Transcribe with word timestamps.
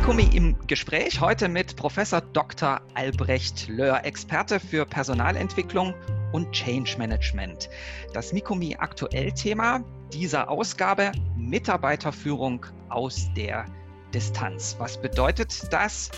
Mikumi 0.00 0.30
im 0.34 0.56
Gespräch 0.66 1.20
heute 1.20 1.46
mit 1.50 1.76
Professor 1.76 2.22
Dr. 2.22 2.80
Albrecht 2.94 3.68
Löhr, 3.68 4.02
Experte 4.02 4.58
für 4.58 4.86
Personalentwicklung 4.86 5.92
und 6.32 6.50
Change 6.52 6.96
Management. 6.96 7.68
Das 8.14 8.32
Mikumi 8.32 8.76
aktuell 8.78 9.30
Thema 9.32 9.84
dieser 10.10 10.48
Ausgabe 10.48 11.12
Mitarbeiterführung 11.36 12.64
aus 12.88 13.28
der 13.36 13.66
Distanz. 14.14 14.74
Was 14.78 15.00
bedeutet 15.00 15.70
das? 15.70 16.10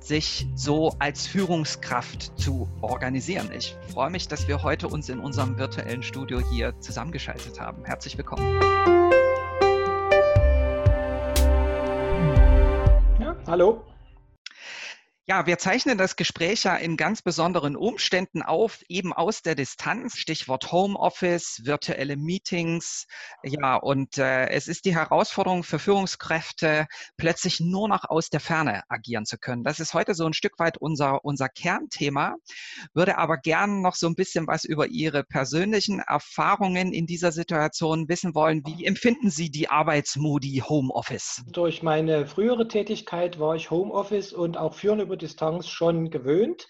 sich 0.00 0.48
so 0.56 0.92
als 0.98 1.28
Führungskraft 1.28 2.32
zu 2.40 2.68
organisieren. 2.80 3.50
Ich 3.56 3.76
freue 3.92 4.10
mich, 4.10 4.26
dass 4.26 4.48
wir 4.48 4.64
heute 4.64 4.88
uns 4.88 5.08
in 5.08 5.20
unserem 5.20 5.58
virtuellen 5.58 6.02
Studio 6.02 6.40
hier 6.50 6.74
zusammengeschaltet 6.80 7.60
haben. 7.60 7.84
Herzlich 7.84 8.18
willkommen. 8.18 9.05
Hallo. 13.46 13.95
Ja, 15.28 15.44
wir 15.44 15.58
zeichnen 15.58 15.98
das 15.98 16.14
Gespräch 16.14 16.62
ja 16.62 16.76
in 16.76 16.96
ganz 16.96 17.20
besonderen 17.20 17.74
Umständen 17.74 18.42
auf, 18.42 18.84
eben 18.88 19.12
aus 19.12 19.42
der 19.42 19.56
Distanz. 19.56 20.18
Stichwort 20.18 20.70
Homeoffice, 20.70 21.62
virtuelle 21.64 22.16
Meetings. 22.16 23.08
Ja, 23.42 23.74
und 23.74 24.18
äh, 24.18 24.46
es 24.50 24.68
ist 24.68 24.84
die 24.84 24.94
Herausforderung 24.94 25.64
für 25.64 25.80
Führungskräfte, 25.80 26.86
plötzlich 27.16 27.58
nur 27.58 27.88
noch 27.88 28.04
aus 28.04 28.30
der 28.30 28.38
Ferne 28.38 28.82
agieren 28.88 29.26
zu 29.26 29.36
können. 29.36 29.64
Das 29.64 29.80
ist 29.80 29.94
heute 29.94 30.14
so 30.14 30.26
ein 30.26 30.32
Stück 30.32 30.60
weit 30.60 30.78
unser, 30.78 31.24
unser 31.24 31.48
Kernthema. 31.48 32.36
Würde 32.94 33.18
aber 33.18 33.36
gern 33.36 33.82
noch 33.82 33.96
so 33.96 34.06
ein 34.06 34.14
bisschen 34.14 34.46
was 34.46 34.64
über 34.64 34.86
Ihre 34.86 35.24
persönlichen 35.24 35.98
Erfahrungen 35.98 36.92
in 36.92 37.06
dieser 37.06 37.32
Situation 37.32 38.08
wissen 38.08 38.36
wollen. 38.36 38.62
Wie 38.64 38.84
empfinden 38.84 39.30
Sie 39.30 39.50
die 39.50 39.68
Arbeitsmodi 39.70 40.62
Homeoffice? 40.68 41.42
Durch 41.50 41.82
meine 41.82 42.28
frühere 42.28 42.68
Tätigkeit 42.68 43.40
war 43.40 43.56
ich 43.56 43.72
Homeoffice 43.72 44.32
und 44.32 44.56
auch 44.56 44.74
führende 44.74 45.15
über 45.16 45.26
Distanz 45.26 45.68
schon 45.68 46.10
gewöhnt. 46.10 46.68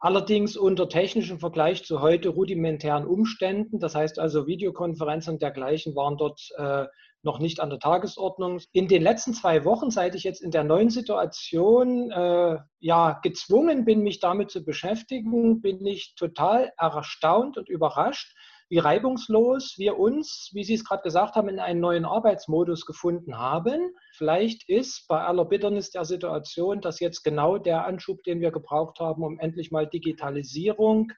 Allerdings 0.00 0.56
unter 0.56 0.88
technischem 0.88 1.38
Vergleich 1.38 1.84
zu 1.84 2.00
heute 2.00 2.28
rudimentären 2.28 3.06
Umständen. 3.06 3.78
Das 3.78 3.94
heißt 3.94 4.18
also, 4.18 4.46
Videokonferenzen 4.46 5.34
und 5.34 5.42
dergleichen 5.42 5.94
waren 5.94 6.18
dort 6.18 6.40
äh, 6.58 6.84
noch 7.22 7.38
nicht 7.38 7.60
an 7.60 7.70
der 7.70 7.78
Tagesordnung. 7.78 8.60
In 8.72 8.86
den 8.86 9.02
letzten 9.02 9.32
zwei 9.32 9.64
Wochen, 9.64 9.90
seit 9.90 10.14
ich 10.14 10.24
jetzt 10.24 10.42
in 10.42 10.50
der 10.50 10.64
neuen 10.64 10.90
Situation 10.90 12.10
äh, 12.10 12.58
ja 12.80 13.18
gezwungen 13.22 13.86
bin, 13.86 14.02
mich 14.02 14.20
damit 14.20 14.50
zu 14.50 14.62
beschäftigen, 14.62 15.62
bin 15.62 15.86
ich 15.86 16.14
total 16.16 16.72
erstaunt 16.76 17.56
und 17.56 17.70
überrascht, 17.70 18.36
wie 18.74 18.80
reibungslos 18.80 19.74
wir 19.78 20.00
uns, 20.00 20.50
wie 20.52 20.64
Sie 20.64 20.74
es 20.74 20.84
gerade 20.84 21.04
gesagt 21.04 21.36
haben, 21.36 21.48
in 21.48 21.60
einen 21.60 21.78
neuen 21.78 22.04
Arbeitsmodus 22.04 22.86
gefunden 22.86 23.38
haben. 23.38 23.94
Vielleicht 24.16 24.68
ist 24.68 25.06
bei 25.06 25.20
aller 25.20 25.44
Bitternis 25.44 25.92
der 25.92 26.04
Situation 26.04 26.80
das 26.80 26.98
jetzt 26.98 27.22
genau 27.22 27.56
der 27.56 27.86
Anschub, 27.86 28.24
den 28.24 28.40
wir 28.40 28.50
gebraucht 28.50 28.98
haben, 28.98 29.22
um 29.22 29.38
endlich 29.38 29.70
mal 29.70 29.86
Digitalisierung 29.86 31.12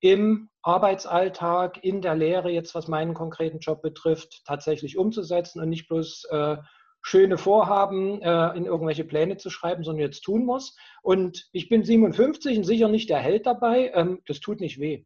im 0.00 0.48
Arbeitsalltag, 0.62 1.84
in 1.84 2.00
der 2.00 2.14
Lehre, 2.14 2.48
jetzt 2.48 2.74
was 2.74 2.88
meinen 2.88 3.12
konkreten 3.12 3.58
Job 3.58 3.82
betrifft, 3.82 4.46
tatsächlich 4.46 4.96
umzusetzen 4.96 5.60
und 5.60 5.68
nicht 5.68 5.88
bloß 5.88 6.24
äh, 6.30 6.56
schöne 7.02 7.36
Vorhaben 7.36 8.22
äh, 8.22 8.56
in 8.56 8.64
irgendwelche 8.64 9.04
Pläne 9.04 9.36
zu 9.36 9.50
schreiben, 9.50 9.84
sondern 9.84 10.06
jetzt 10.06 10.22
tun 10.22 10.46
muss. 10.46 10.74
Und 11.02 11.46
ich 11.52 11.68
bin 11.68 11.84
57 11.84 12.56
und 12.56 12.64
sicher 12.64 12.88
nicht 12.88 13.10
der 13.10 13.18
Held 13.18 13.44
dabei. 13.44 13.90
Ähm, 13.92 14.22
das 14.26 14.40
tut 14.40 14.60
nicht 14.60 14.80
weh. 14.80 15.04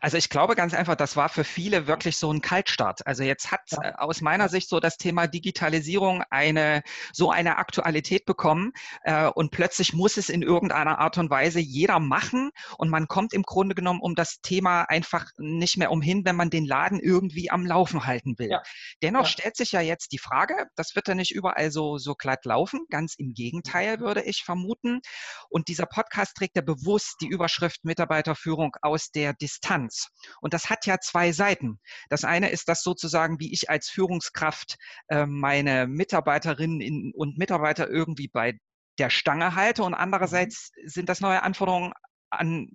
Also 0.00 0.16
ich 0.16 0.28
glaube 0.28 0.54
ganz 0.54 0.74
einfach, 0.74 0.96
das 0.96 1.16
war 1.16 1.28
für 1.28 1.44
viele 1.44 1.86
wirklich 1.86 2.16
so 2.16 2.32
ein 2.32 2.40
Kaltstart. 2.40 3.06
Also 3.06 3.22
jetzt 3.22 3.50
hat 3.50 3.60
ja. 3.70 3.82
Äh, 3.82 3.92
aus 3.96 4.20
meiner 4.20 4.48
Sicht 4.48 4.68
so 4.68 4.80
das 4.80 4.96
Thema 4.96 5.26
Digitalisierung 5.26 6.22
eine 6.30 6.82
so 7.12 7.30
eine 7.30 7.58
Aktualität 7.58 8.24
bekommen 8.24 8.72
äh, 9.02 9.26
und 9.26 9.50
plötzlich 9.50 9.92
muss 9.92 10.16
es 10.16 10.28
in 10.28 10.42
irgendeiner 10.42 10.98
Art 10.98 11.18
und 11.18 11.30
Weise 11.30 11.60
jeder 11.60 12.00
machen 12.00 12.50
und 12.78 12.88
man 12.88 13.08
kommt 13.08 13.32
im 13.32 13.42
Grunde 13.42 13.74
genommen 13.74 14.00
um 14.00 14.14
das 14.14 14.40
Thema 14.40 14.82
einfach 14.82 15.26
nicht 15.38 15.76
mehr 15.76 15.90
umhin, 15.90 16.24
wenn 16.24 16.36
man 16.36 16.50
den 16.50 16.66
Laden 16.66 17.00
irgendwie 17.00 17.50
am 17.50 17.66
Laufen 17.66 18.06
halten 18.06 18.38
will. 18.38 18.50
Ja. 18.50 18.62
Dennoch 19.02 19.22
ja. 19.22 19.26
stellt 19.26 19.56
sich 19.56 19.72
ja 19.72 19.80
jetzt 19.80 20.12
die 20.12 20.18
Frage, 20.18 20.66
das 20.76 20.94
wird 20.94 21.08
ja 21.08 21.14
nicht 21.14 21.34
überall 21.34 21.70
so, 21.70 21.98
so 21.98 22.14
glatt 22.14 22.44
laufen, 22.44 22.86
ganz 22.90 23.14
im 23.14 23.34
Gegenteil 23.34 24.00
würde 24.00 24.22
ich 24.22 24.42
vermuten. 24.44 25.00
Und 25.48 25.68
dieser 25.68 25.86
Podcast 25.86 26.36
trägt 26.36 26.56
ja 26.56 26.62
bewusst 26.62 27.16
die 27.20 27.28
Überschrift 27.28 27.84
Mitarbeiterführung 27.84 28.76
aus 28.82 29.10
der 29.10 29.32
Distanz. 29.46 30.08
Und 30.40 30.54
das 30.54 30.70
hat 30.70 30.86
ja 30.86 30.98
zwei 30.98 31.30
Seiten. 31.30 31.78
Das 32.08 32.24
eine 32.24 32.50
ist 32.50 32.68
das 32.68 32.82
sozusagen, 32.82 33.38
wie 33.38 33.52
ich 33.52 33.70
als 33.70 33.88
Führungskraft 33.88 34.76
äh, 35.06 35.24
meine 35.24 35.86
Mitarbeiterinnen 35.86 37.12
und 37.14 37.38
Mitarbeiter 37.38 37.88
irgendwie 37.88 38.26
bei 38.26 38.58
der 38.98 39.10
Stange 39.10 39.54
halte 39.54 39.84
und 39.84 39.94
andererseits 39.94 40.72
mhm. 40.74 40.88
sind 40.88 41.08
das 41.08 41.20
neue 41.20 41.42
Anforderungen 41.42 41.92
an 42.28 42.70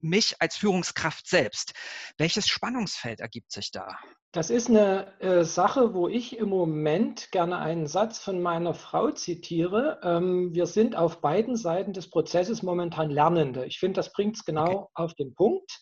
mich 0.00 0.36
als 0.40 0.56
Führungskraft 0.56 1.28
selbst. 1.28 1.74
Welches 2.16 2.48
Spannungsfeld 2.48 3.20
ergibt 3.20 3.52
sich 3.52 3.70
da? 3.70 3.98
Das 4.32 4.48
ist 4.48 4.70
eine 4.70 5.20
äh, 5.20 5.44
Sache, 5.44 5.92
wo 5.92 6.08
ich 6.08 6.38
im 6.38 6.48
Moment 6.48 7.30
gerne 7.30 7.58
einen 7.58 7.86
Satz 7.86 8.18
von 8.18 8.40
meiner 8.40 8.72
Frau 8.72 9.10
zitiere. 9.10 10.00
Ähm, 10.02 10.54
wir 10.54 10.64
sind 10.66 10.96
auf 10.96 11.20
beiden 11.20 11.56
Seiten 11.56 11.92
des 11.92 12.08
Prozesses 12.08 12.62
momentan 12.62 13.10
Lernende. 13.10 13.66
Ich 13.66 13.78
finde, 13.78 13.96
das 13.96 14.12
bringt 14.12 14.36
es 14.36 14.44
genau 14.44 14.72
okay. 14.72 14.90
auf 14.94 15.14
den 15.14 15.34
Punkt 15.34 15.80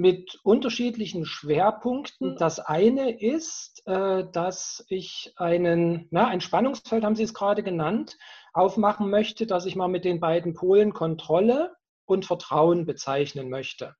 mit 0.00 0.40
unterschiedlichen 0.44 1.26
Schwerpunkten. 1.26 2.34
Das 2.38 2.58
eine 2.58 3.20
ist, 3.20 3.82
äh, 3.86 4.24
dass 4.32 4.82
ich 4.88 5.34
einen, 5.36 6.08
na, 6.10 6.26
ein 6.26 6.40
Spannungsfeld, 6.40 7.04
haben 7.04 7.16
Sie 7.16 7.22
es 7.22 7.34
gerade 7.34 7.62
genannt, 7.62 8.16
aufmachen 8.54 9.10
möchte, 9.10 9.46
dass 9.46 9.66
ich 9.66 9.76
mal 9.76 9.88
mit 9.88 10.06
den 10.06 10.18
beiden 10.18 10.54
Polen 10.54 10.94
Kontrolle 10.94 11.76
und 12.06 12.24
Vertrauen 12.24 12.86
bezeichnen 12.86 13.50
möchte. 13.50 13.94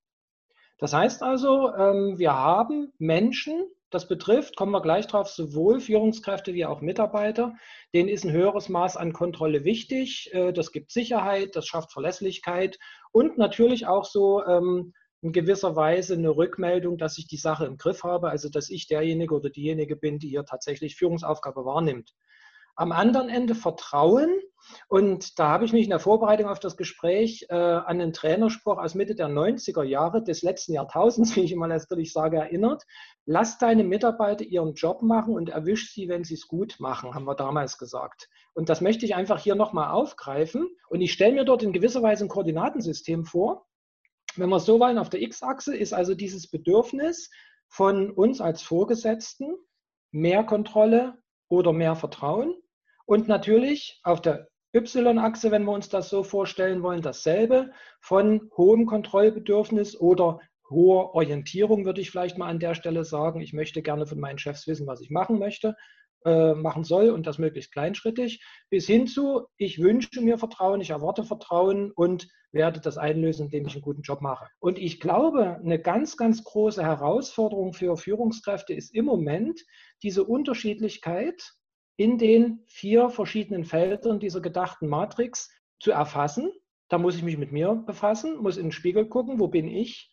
Das 0.79 0.95
heißt 0.95 1.23
also, 1.23 1.75
ähm, 1.75 2.19
wir 2.19 2.33
haben 2.33 2.95
Menschen, 2.97 3.67
das 3.91 4.09
betrifft, 4.09 4.57
kommen 4.57 4.73
wir 4.73 4.81
gleich 4.81 5.07
drauf, 5.07 5.29
sowohl 5.29 5.81
Führungskräfte 5.81 6.55
wie 6.55 6.65
auch 6.65 6.81
Mitarbeiter. 6.81 7.55
Denen 7.93 8.09
ist 8.09 8.25
ein 8.25 8.33
höheres 8.33 8.71
Maß 8.71 8.97
an 8.97 9.13
Kontrolle 9.13 9.65
wichtig. 9.65 10.31
Äh, 10.33 10.55
das 10.55 10.73
gibt 10.73 10.93
Sicherheit, 10.93 11.57
das 11.57 11.67
schafft 11.67 11.93
Verlässlichkeit 11.93 12.79
und 13.13 13.37
natürlich 13.37 13.87
auch 13.87 14.07
so 14.07 14.43
ähm, 14.47 14.95
in 15.23 15.33
gewisser 15.33 15.77
Weise 15.77 16.15
eine 16.15 16.35
Rückmeldung, 16.35 16.97
dass 16.97 17.19
ich 17.19 17.27
die 17.27 17.37
Sache 17.37 17.67
im 17.67 17.77
Griff 17.77 18.05
habe, 18.05 18.31
also 18.31 18.49
dass 18.49 18.71
ich 18.71 18.87
derjenige 18.87 19.35
oder 19.35 19.51
diejenige 19.51 19.97
bin, 19.97 20.19
die 20.19 20.29
hier 20.29 20.45
tatsächlich 20.45 20.97
Führungsaufgabe 20.97 21.65
wahrnimmt. 21.65 22.15
Am 22.75 22.93
anderen 22.93 23.29
Ende 23.29 23.55
Vertrauen. 23.55 24.31
Und 24.89 25.39
da 25.39 25.49
habe 25.49 25.65
ich 25.65 25.73
mich 25.73 25.85
in 25.85 25.91
der 25.91 25.99
Vorbereitung 25.99 26.49
auf 26.49 26.61
das 26.61 26.77
Gespräch 26.77 27.47
äh, 27.51 27.55
an 27.55 27.99
den 27.99 28.13
Trainerspruch 28.13 28.79
aus 28.79 28.95
Mitte 28.95 29.15
der 29.15 29.29
90er 29.29 29.83
Jahre 29.83 30.23
des 30.23 30.43
letzten 30.43 30.73
Jahrtausends, 30.73 31.35
wie 31.37 31.41
ich 31.41 31.53
immer 31.53 31.67
natürlich 31.67 32.13
sage, 32.13 32.39
erinnert. 32.39 32.85
Lass 33.27 33.59
deine 33.59 33.85
Mitarbeiter 33.85 34.45
ihren 34.45 34.75
Job 34.75 35.03
machen 35.03 35.35
und 35.35 35.51
erwisch 35.51 35.93
sie, 35.93 36.09
wenn 36.09 36.25
sie 36.25 36.35
es 36.35 36.47
gut 36.47 36.77
machen, 36.79 37.15
haben 37.15 37.27
wir 37.27 37.35
damals 37.35 37.77
gesagt. 37.77 38.29
Und 38.55 38.69
das 38.71 38.81
möchte 38.81 39.05
ich 39.05 39.15
einfach 39.15 39.41
hier 39.41 39.55
nochmal 39.55 39.91
aufgreifen. 39.91 40.69
Und 40.89 41.03
ich 41.03 41.13
stelle 41.13 41.35
mir 41.35 41.45
dort 41.45 41.63
in 41.63 41.73
gewisser 41.73 42.03
Weise 42.03 42.25
ein 42.25 42.29
Koordinatensystem 42.29 43.25
vor, 43.25 43.67
wenn 44.37 44.49
wir 44.49 44.61
so 44.61 44.81
wollen, 44.81 44.99
auf 44.99 45.11
der 45.11 45.23
X-Achse 45.23 45.77
ist 45.77 45.93
also 45.93 46.15
dieses 46.15 46.49
Bedürfnis 46.49 47.31
von 47.69 48.11
uns 48.11 48.41
als 48.41 48.63
Vorgesetzten 48.63 49.57
mehr 50.13 50.45
Kontrolle 50.45 51.19
oder 51.49 51.73
mehr 51.73 51.97
Vertrauen. 51.97 52.55
Und 53.07 53.29
natürlich 53.29 54.01
auf 54.05 54.21
der 54.21 54.49
Y-Achse, 54.75 55.51
wenn 55.51 55.65
wir 55.65 55.73
uns 55.73 55.89
das 55.89 56.09
so 56.09 56.23
vorstellen 56.23 56.83
wollen, 56.83 57.03
dasselbe 57.03 57.73
von 58.01 58.51
hohem 58.57 58.87
Kontrollbedürfnis 58.87 59.99
oder 59.99 60.41
hoher 60.69 61.15
Orientierung, 61.15 61.85
würde 61.85 62.01
ich 62.01 62.11
vielleicht 62.11 62.39
mal 62.39 62.49
an 62.49 62.61
der 62.61 62.75
Stelle 62.75 63.05
sagen. 63.05 63.41
Ich 63.41 63.53
möchte 63.53 63.83
gerne 63.83 64.07
von 64.07 64.21
meinen 64.21 64.39
Chefs 64.39 64.69
wissen, 64.69 64.87
was 64.87 65.01
ich 65.01 65.11
machen 65.11 65.39
möchte. 65.39 65.75
Äh, 66.27 66.53
machen 66.53 66.85
soll 66.85 67.09
und 67.09 67.27
das 67.27 67.39
möglichst 67.39 67.73
kleinschrittig, 67.73 68.45
bis 68.69 68.87
hin 68.87 69.07
zu, 69.07 69.47
ich 69.57 69.81
wünsche 69.81 70.21
mir 70.21 70.37
Vertrauen, 70.37 70.83
ich 70.83 70.91
erwarte 70.91 71.25
Vertrauen 71.25 71.93
und 71.93 72.29
werde 72.53 72.81
das 72.81 72.99
einlösen, 72.99 73.47
indem 73.47 73.67
ich 73.67 73.75
einen 73.75 73.83
guten 73.83 74.03
Job 74.03 74.21
mache. 74.21 74.49
Und 74.59 74.79
ich 74.79 75.01
glaube, 75.01 75.57
eine 75.63 75.79
ganz, 75.79 76.17
ganz 76.17 76.45
große 76.45 76.83
Herausforderung 76.83 77.73
für 77.73 77.97
Führungskräfte 77.97 78.75
ist 78.75 78.95
im 78.95 79.05
Moment 79.05 79.61
diese 80.03 80.25
Unterschiedlichkeit 80.25 81.53
in 81.97 82.19
den 82.19 82.65
vier 82.67 83.11
verschiedenen 83.11 83.65
Feldern 83.65 84.21
dieser 84.21 84.41
gedachten 84.41 84.89
Matrix 84.89 85.51
zu 85.79 85.91
erfassen. 85.91 86.51
Da 86.89 86.99
muss 86.99 87.17
ich 87.17 87.23
mich 87.23 87.39
mit 87.39 87.53
mir 87.53 87.75
befassen, 87.75 88.39
muss 88.39 88.57
in 88.57 88.67
den 88.67 88.73
Spiegel 88.73 89.07
gucken, 89.07 89.39
wo 89.39 89.49
bin 89.49 89.69
ich, 89.69 90.11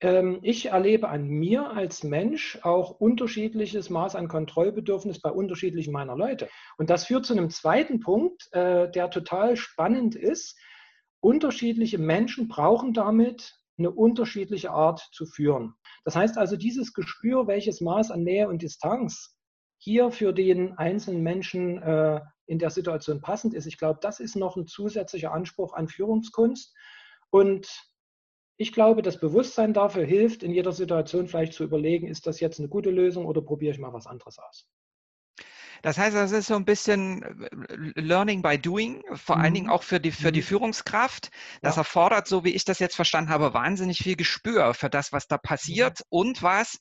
ähm, 0.00 0.38
ich 0.42 0.66
erlebe 0.66 1.08
an 1.08 1.28
mir 1.28 1.70
als 1.70 2.02
Mensch 2.02 2.58
auch 2.62 2.90
unterschiedliches 3.00 3.90
Maß 3.90 4.16
an 4.16 4.28
Kontrollbedürfnis 4.28 5.20
bei 5.20 5.30
unterschiedlichen 5.30 5.92
meiner 5.92 6.16
Leute. 6.16 6.48
Und 6.78 6.90
das 6.90 7.06
führt 7.06 7.26
zu 7.26 7.34
einem 7.34 7.50
zweiten 7.50 8.00
Punkt, 8.00 8.48
äh, 8.52 8.90
der 8.90 9.10
total 9.10 9.56
spannend 9.56 10.14
ist. 10.14 10.58
Unterschiedliche 11.20 11.98
Menschen 11.98 12.48
brauchen 12.48 12.92
damit 12.92 13.60
eine 13.78 13.90
unterschiedliche 13.90 14.70
Art 14.70 15.08
zu 15.12 15.26
führen. 15.26 15.74
Das 16.04 16.16
heißt 16.16 16.38
also, 16.38 16.56
dieses 16.56 16.92
Gespür, 16.92 17.46
welches 17.46 17.80
Maß 17.80 18.10
an 18.10 18.22
Nähe 18.22 18.48
und 18.48 18.62
Distanz 18.62 19.36
hier 19.78 20.10
für 20.10 20.32
den 20.32 20.74
einzelnen 20.74 21.22
Menschen 21.22 21.82
äh, 21.82 22.20
in 22.46 22.58
der 22.58 22.70
Situation 22.70 23.20
passend 23.20 23.54
ist. 23.54 23.66
Ich 23.66 23.78
glaube, 23.78 23.98
das 24.02 24.20
ist 24.20 24.36
noch 24.36 24.56
ein 24.56 24.66
zusätzlicher 24.66 25.32
Anspruch 25.32 25.72
an 25.72 25.88
Führungskunst. 25.88 26.74
Und 27.30 27.68
ich 28.58 28.72
glaube, 28.72 29.00
das 29.00 29.18
Bewusstsein 29.18 29.72
dafür 29.72 30.04
hilft, 30.04 30.42
in 30.42 30.52
jeder 30.52 30.72
Situation 30.72 31.28
vielleicht 31.28 31.54
zu 31.54 31.64
überlegen, 31.64 32.06
ist 32.06 32.26
das 32.26 32.40
jetzt 32.40 32.58
eine 32.58 32.68
gute 32.68 32.90
Lösung 32.90 33.24
oder 33.24 33.40
probiere 33.40 33.72
ich 33.72 33.78
mal 33.78 33.94
was 33.94 34.06
anderes 34.06 34.38
aus. 34.38 34.69
Das 35.82 35.98
heißt, 35.98 36.16
das 36.16 36.32
ist 36.32 36.46
so 36.46 36.54
ein 36.54 36.64
bisschen 36.64 37.22
äh, 37.22 38.00
Learning 38.00 38.42
by 38.42 38.58
Doing, 38.58 39.02
vor 39.14 39.36
mhm. 39.36 39.42
allen 39.42 39.54
Dingen 39.54 39.66
mhm. 39.66 39.72
auch 39.72 39.82
für 39.82 40.00
die, 40.00 40.12
für 40.12 40.32
die 40.32 40.40
mhm. 40.40 40.44
Führungskraft. 40.44 41.30
Das 41.62 41.76
ja. 41.76 41.80
erfordert, 41.80 42.26
so 42.28 42.44
wie 42.44 42.50
ich 42.50 42.64
das 42.64 42.78
jetzt 42.78 42.96
verstanden 42.96 43.30
habe, 43.30 43.54
wahnsinnig 43.54 43.98
viel 43.98 44.16
Gespür 44.16 44.74
für 44.74 44.90
das, 44.90 45.12
was 45.12 45.26
da 45.26 45.38
passiert 45.38 46.00
mhm. 46.00 46.06
und 46.08 46.42
was 46.42 46.78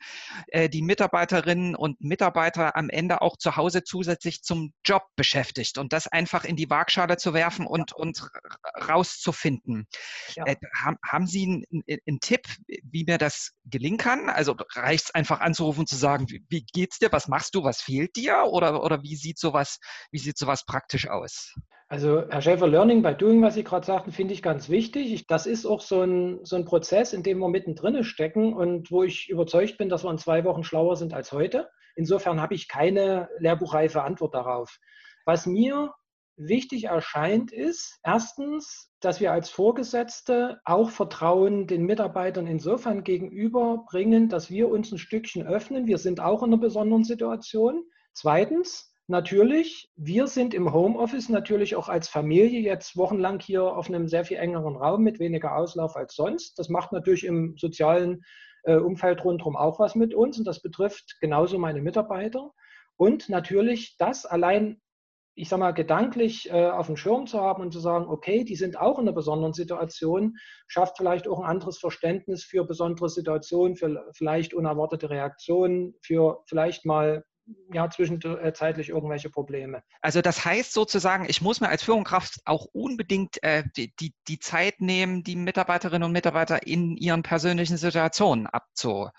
äh, 0.47 0.69
die 0.69 0.81
Mitarbeiterinnen 0.81 1.75
und 1.75 2.01
Mitarbeiter 2.01 2.75
am 2.75 2.89
Ende 2.89 3.21
auch 3.21 3.37
zu 3.37 3.55
Hause 3.55 3.83
zusätzlich 3.83 4.43
zum 4.43 4.73
Job 4.83 5.03
beschäftigt 5.15 5.77
und 5.77 5.93
das 5.93 6.07
einfach 6.07 6.43
in 6.43 6.55
die 6.55 6.69
Waagschale 6.69 7.17
zu 7.17 7.33
werfen 7.33 7.65
und, 7.65 7.91
ja. 7.91 7.97
und 7.97 8.29
rauszufinden. 8.87 9.87
Ja. 10.35 10.45
Äh, 10.45 10.55
haben, 10.75 10.97
haben 11.05 11.27
Sie 11.27 11.43
einen, 11.43 11.83
einen 12.07 12.19
Tipp, 12.19 12.47
wie 12.67 13.05
mir 13.05 13.17
das 13.17 13.53
gelingen 13.65 13.97
kann? 13.97 14.29
Also 14.29 14.55
reicht 14.75 15.05
es 15.05 15.15
einfach 15.15 15.39
anzurufen 15.39 15.81
und 15.81 15.89
zu 15.89 15.95
sagen, 15.95 16.25
wie, 16.29 16.43
wie 16.49 16.63
geht's 16.63 16.99
dir, 16.99 17.11
was 17.11 17.27
machst 17.27 17.55
du, 17.55 17.63
was 17.63 17.81
fehlt 17.81 18.15
dir? 18.15 18.43
Oder, 18.45 18.83
oder 18.91 19.03
wie 19.03 19.15
sieht 19.15 19.37
sowas, 19.37 19.79
wie 20.11 20.19
sieht 20.19 20.37
sowas 20.37 20.65
praktisch 20.65 21.09
aus? 21.09 21.53
Also 21.87 22.23
Herr 22.29 22.41
Schäfer, 22.41 22.67
Learning 22.67 23.01
by 23.01 23.15
Doing, 23.15 23.41
was 23.41 23.55
Sie 23.55 23.63
gerade 23.63 23.85
sagten, 23.85 24.11
finde 24.11 24.33
ich 24.33 24.43
ganz 24.43 24.69
wichtig. 24.69 25.25
Das 25.25 25.47
ist 25.47 25.65
auch 25.65 25.81
so 25.81 26.03
ein, 26.03 26.39
so 26.43 26.55
ein 26.55 26.65
Prozess, 26.65 27.13
in 27.13 27.23
dem 27.23 27.39
wir 27.39 27.49
mittendrin 27.49 28.03
stecken 28.03 28.53
und 28.53 28.91
wo 28.91 29.03
ich 29.03 29.27
überzeugt 29.29 29.79
bin, 29.79 29.89
dass 29.89 30.03
wir 30.03 30.11
in 30.11 30.19
zwei 30.19 30.43
Wochen 30.43 30.63
schlauer 30.63 30.97
sind 30.97 31.13
als 31.15 31.31
heute. 31.31 31.67
Insofern 31.95 32.41
habe 32.41 32.53
ich 32.53 32.67
keine 32.67 33.27
lehrbuchreife 33.39 34.03
Antwort 34.03 34.35
darauf. 34.35 34.77
Was 35.25 35.47
mir 35.47 35.91
wichtig 36.37 36.85
erscheint, 36.85 37.51
ist 37.51 37.99
erstens, 38.03 38.91
dass 39.01 39.19
wir 39.19 39.31
als 39.31 39.49
Vorgesetzte 39.49 40.59
auch 40.65 40.89
Vertrauen 40.89 41.67
den 41.67 41.85
Mitarbeitern 41.85 42.47
insofern 42.47 43.03
gegenüberbringen, 43.03 44.29
dass 44.29 44.49
wir 44.49 44.69
uns 44.69 44.91
ein 44.91 44.97
Stückchen 44.97 45.45
öffnen. 45.45 45.87
Wir 45.87 45.97
sind 45.97 46.19
auch 46.19 46.43
in 46.43 46.49
einer 46.53 46.61
besonderen 46.61 47.03
Situation. 47.03 47.83
Zweitens, 48.13 48.93
natürlich, 49.07 49.91
wir 49.95 50.27
sind 50.27 50.53
im 50.53 50.71
Homeoffice 50.71 51.29
natürlich 51.29 51.75
auch 51.75 51.89
als 51.89 52.07
Familie 52.07 52.59
jetzt 52.61 52.95
wochenlang 52.95 53.39
hier 53.39 53.63
auf 53.63 53.89
einem 53.89 54.07
sehr 54.07 54.23
viel 54.23 54.37
engeren 54.37 54.75
Raum 54.75 55.03
mit 55.03 55.19
weniger 55.19 55.55
Auslauf 55.55 55.95
als 55.95 56.15
sonst. 56.15 56.59
Das 56.59 56.69
macht 56.69 56.91
natürlich 56.91 57.25
im 57.25 57.55
sozialen 57.57 58.23
äh, 58.63 58.75
Umfeld 58.75 59.23
rundherum 59.23 59.55
auch 59.55 59.79
was 59.79 59.95
mit 59.95 60.13
uns 60.13 60.37
und 60.37 60.45
das 60.45 60.61
betrifft 60.61 61.17
genauso 61.19 61.57
meine 61.57 61.81
Mitarbeiter. 61.81 62.51
Und 62.97 63.29
natürlich 63.29 63.95
das 63.97 64.25
allein, 64.25 64.81
ich 65.33 65.49
sage 65.49 65.61
mal, 65.61 65.71
gedanklich 65.71 66.49
äh, 66.51 66.69
auf 66.69 66.87
dem 66.87 66.97
Schirm 66.97 67.25
zu 67.27 67.39
haben 67.39 67.61
und 67.61 67.71
zu 67.71 67.79
sagen, 67.79 68.05
okay, 68.07 68.43
die 68.43 68.57
sind 68.57 68.77
auch 68.77 68.99
in 68.99 69.07
einer 69.07 69.15
besonderen 69.15 69.53
Situation, 69.53 70.35
schafft 70.67 70.97
vielleicht 70.97 71.27
auch 71.27 71.39
ein 71.39 71.49
anderes 71.49 71.79
Verständnis 71.79 72.43
für 72.43 72.65
besondere 72.65 73.09
Situationen, 73.09 73.77
für 73.77 74.05
vielleicht 74.13 74.53
unerwartete 74.53 75.09
Reaktionen, 75.09 75.95
für 76.01 76.43
vielleicht 76.45 76.85
mal 76.85 77.23
ja 77.73 77.89
zwischenzeitlich 77.89 78.89
irgendwelche 78.89 79.29
Probleme. 79.29 79.83
Also 80.01 80.21
das 80.21 80.45
heißt 80.45 80.73
sozusagen, 80.73 81.25
ich 81.27 81.41
muss 81.41 81.61
mir 81.61 81.69
als 81.69 81.83
Führungskraft 81.83 82.39
auch 82.45 82.65
unbedingt 82.71 83.41
äh, 83.43 83.63
die, 83.75 83.93
die, 83.99 84.13
die 84.27 84.39
Zeit 84.39 84.81
nehmen, 84.81 85.23
die 85.23 85.35
Mitarbeiterinnen 85.35 86.03
und 86.03 86.11
Mitarbeiter 86.11 86.65
in 86.65 86.97
ihren 86.97 87.23
persönlichen 87.23 87.77
Situationen 87.77 88.47
abzu, 88.47 89.09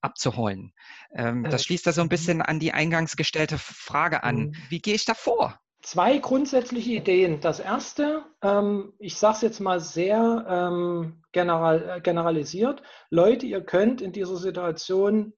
abzuholen. 0.00 0.72
Ähm, 1.14 1.44
das 1.44 1.62
äh, 1.62 1.64
schließt 1.64 1.86
da 1.86 1.92
so 1.92 2.00
ein 2.00 2.06
mhm. 2.06 2.10
bisschen 2.10 2.42
an 2.42 2.60
die 2.60 2.72
eingangs 2.72 3.16
gestellte 3.16 3.58
Frage 3.58 4.22
an. 4.22 4.36
Mhm. 4.36 4.56
Wie 4.68 4.80
gehe 4.80 4.94
ich 4.94 5.04
da 5.04 5.14
vor? 5.14 5.58
Zwei 5.82 6.18
grundsätzliche 6.18 6.94
Ideen. 6.94 7.40
Das 7.40 7.60
erste, 7.60 8.24
ähm, 8.42 8.92
ich 8.98 9.16
sage 9.16 9.36
es 9.36 9.42
jetzt 9.42 9.60
mal 9.60 9.78
sehr 9.78 10.44
ähm, 10.48 11.22
general, 11.32 11.88
äh, 11.88 12.00
generalisiert, 12.00 12.82
Leute, 13.10 13.46
ihr 13.46 13.60
könnt 13.60 14.00
in 14.00 14.10
dieser 14.10 14.36
Situation 14.36 15.32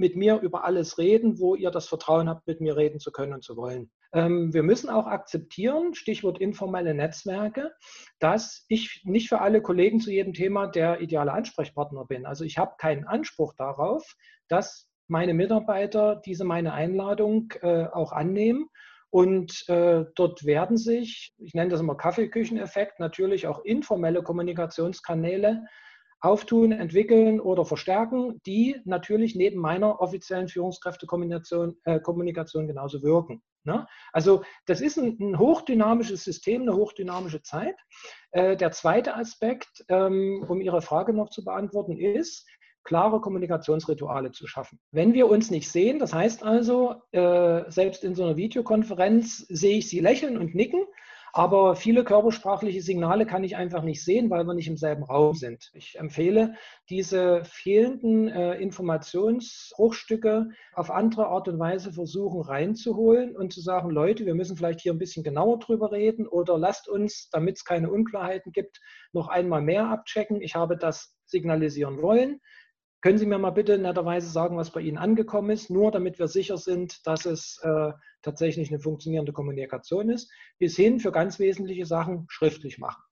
mit 0.00 0.16
mir 0.16 0.40
über 0.40 0.64
alles 0.64 0.96
reden, 0.96 1.38
wo 1.38 1.54
ihr 1.54 1.70
das 1.70 1.86
Vertrauen 1.86 2.28
habt, 2.28 2.46
mit 2.46 2.60
mir 2.60 2.76
reden 2.76 2.98
zu 2.98 3.12
können 3.12 3.34
und 3.34 3.44
zu 3.44 3.56
wollen. 3.56 3.90
Ähm, 4.14 4.52
wir 4.52 4.62
müssen 4.62 4.88
auch 4.88 5.06
akzeptieren, 5.06 5.94
Stichwort 5.94 6.40
informelle 6.40 6.94
Netzwerke, 6.94 7.70
dass 8.18 8.64
ich 8.68 9.02
nicht 9.04 9.28
für 9.28 9.42
alle 9.42 9.60
Kollegen 9.60 10.00
zu 10.00 10.10
jedem 10.10 10.32
Thema 10.32 10.66
der 10.66 11.02
ideale 11.02 11.32
Ansprechpartner 11.32 12.06
bin. 12.06 12.24
Also 12.24 12.44
ich 12.44 12.56
habe 12.56 12.76
keinen 12.78 13.04
Anspruch 13.04 13.52
darauf, 13.56 14.16
dass 14.48 14.88
meine 15.06 15.34
Mitarbeiter 15.34 16.16
diese 16.24 16.44
meine 16.44 16.72
Einladung 16.72 17.52
äh, 17.60 17.84
auch 17.84 18.12
annehmen. 18.12 18.68
Und 19.10 19.68
äh, 19.68 20.04
dort 20.14 20.46
werden 20.46 20.78
sich, 20.78 21.34
ich 21.38 21.52
nenne 21.52 21.70
das 21.70 21.80
immer 21.80 21.96
Kaffeekücheneffekt, 21.96 23.00
natürlich 23.00 23.48
auch 23.48 23.64
informelle 23.64 24.22
Kommunikationskanäle 24.22 25.64
auftun, 26.20 26.72
entwickeln 26.72 27.40
oder 27.40 27.64
verstärken, 27.64 28.40
die 28.46 28.76
natürlich 28.84 29.34
neben 29.34 29.60
meiner 29.60 30.00
offiziellen 30.00 30.48
Führungskräftekommunikation 30.48 31.76
äh, 31.84 32.00
Kommunikation 32.00 32.66
genauso 32.66 33.02
wirken. 33.02 33.42
Ne? 33.64 33.86
Also 34.12 34.42
das 34.66 34.80
ist 34.80 34.98
ein, 34.98 35.16
ein, 35.20 35.38
hochdynamisches 35.38 36.24
System, 36.24 36.62
eine 36.62 36.74
hochdynamische 36.74 37.42
Zeit. 37.42 37.76
Äh, 38.32 38.56
der 38.56 38.72
zweite 38.72 39.16
Aspekt, 39.16 39.84
ähm, 39.88 40.44
um 40.48 40.60
Ihre 40.60 40.82
Frage 40.82 41.12
noch 41.12 41.30
zu 41.30 41.44
beantworten, 41.44 41.96
ist, 41.96 42.46
klare 42.84 43.20
Kommunikationsrituale 43.20 44.32
zu 44.32 44.46
schaffen. 44.46 44.78
Wenn 44.90 45.12
wir 45.12 45.28
uns 45.28 45.50
nicht 45.50 45.70
sehen, 45.70 45.98
das 45.98 46.14
heißt 46.14 46.42
also, 46.42 46.94
äh, 47.12 47.70
selbst 47.70 48.04
in 48.04 48.14
so 48.14 48.24
einer 48.24 48.36
Videokonferenz 48.36 49.38
sehe 49.48 49.78
ich 49.78 49.88
Sie 49.88 50.00
lächeln 50.00 50.38
und 50.38 50.54
nicken, 50.54 50.84
aber 51.32 51.76
viele 51.76 52.04
körpersprachliche 52.04 52.82
Signale 52.82 53.26
kann 53.26 53.44
ich 53.44 53.56
einfach 53.56 53.82
nicht 53.82 54.04
sehen, 54.04 54.30
weil 54.30 54.44
wir 54.44 54.54
nicht 54.54 54.68
im 54.68 54.76
selben 54.76 55.04
Raum 55.04 55.34
sind. 55.34 55.70
Ich 55.74 55.98
empfehle, 55.98 56.54
diese 56.88 57.44
fehlenden 57.44 58.28
äh, 58.28 58.54
Informationsbruchstücke 58.56 60.48
auf 60.74 60.90
andere 60.90 61.26
Art 61.26 61.48
und 61.48 61.58
Weise 61.58 61.92
versuchen 61.92 62.40
reinzuholen 62.42 63.36
und 63.36 63.52
zu 63.52 63.60
sagen, 63.60 63.90
Leute, 63.90 64.26
wir 64.26 64.34
müssen 64.34 64.56
vielleicht 64.56 64.80
hier 64.80 64.92
ein 64.92 64.98
bisschen 64.98 65.24
genauer 65.24 65.58
drüber 65.58 65.92
reden 65.92 66.26
oder 66.26 66.58
lasst 66.58 66.88
uns, 66.88 67.28
damit 67.30 67.56
es 67.56 67.64
keine 67.64 67.90
Unklarheiten 67.90 68.52
gibt, 68.52 68.80
noch 69.12 69.28
einmal 69.28 69.62
mehr 69.62 69.88
abchecken. 69.88 70.40
Ich 70.40 70.54
habe 70.54 70.76
das 70.76 71.16
signalisieren 71.26 72.02
wollen. 72.02 72.40
Können 73.02 73.18
Sie 73.18 73.26
mir 73.26 73.38
mal 73.38 73.50
bitte 73.50 73.78
netterweise 73.78 74.28
sagen, 74.28 74.56
was 74.56 74.70
bei 74.70 74.80
Ihnen 74.82 74.98
angekommen 74.98 75.50
ist, 75.50 75.70
nur 75.70 75.90
damit 75.90 76.18
wir 76.18 76.28
sicher 76.28 76.58
sind, 76.58 77.06
dass 77.06 77.24
es 77.24 77.58
äh, 77.62 77.92
tatsächlich 78.20 78.68
eine 78.68 78.78
funktionierende 78.78 79.32
Kommunikation 79.32 80.10
ist, 80.10 80.30
bis 80.58 80.76
hin 80.76 81.00
für 81.00 81.10
ganz 81.10 81.38
wesentliche 81.38 81.86
Sachen 81.86 82.26
schriftlich 82.28 82.78
machen. 82.78 83.02